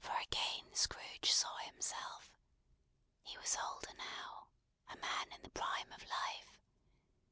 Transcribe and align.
For 0.00 0.16
again 0.16 0.74
Scrooge 0.74 1.30
saw 1.30 1.58
himself. 1.58 2.36
He 3.22 3.38
was 3.38 3.54
older 3.56 3.94
now; 3.96 4.48
a 4.88 4.96
man 4.96 5.30
in 5.30 5.42
the 5.42 5.50
prime 5.50 5.92
of 5.92 6.02
life. 6.08 6.58